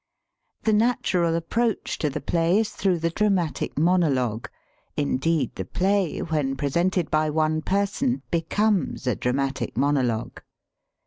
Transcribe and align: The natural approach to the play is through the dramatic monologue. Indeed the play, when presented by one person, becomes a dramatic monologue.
The 0.63 0.73
natural 0.73 1.35
approach 1.35 1.99
to 1.99 2.09
the 2.09 2.21
play 2.21 2.57
is 2.57 2.71
through 2.71 2.97
the 2.97 3.11
dramatic 3.11 3.77
monologue. 3.77 4.49
Indeed 4.97 5.53
the 5.53 5.63
play, 5.65 6.17
when 6.23 6.55
presented 6.55 7.11
by 7.11 7.29
one 7.29 7.61
person, 7.61 8.23
becomes 8.31 9.05
a 9.05 9.15
dramatic 9.15 9.77
monologue. 9.77 10.41